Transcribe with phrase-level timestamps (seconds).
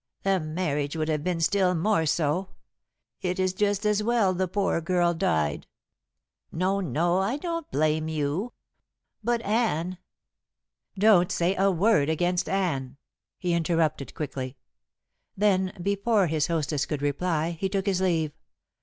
[0.23, 2.49] "The marriage would have been still more so.
[3.21, 5.67] It is just as well the poor girl died.
[6.51, 8.53] No, no, I don't blame you.
[9.23, 9.99] But Anne"
[10.97, 12.97] "Don't say a word against Anne,"
[13.37, 14.57] he interrupted quickly.
[15.37, 18.31] Then, before his hostess could reply, he took his leave.